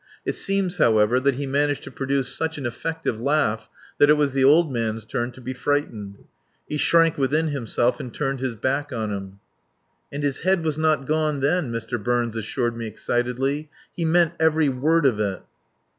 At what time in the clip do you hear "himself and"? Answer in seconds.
7.49-8.11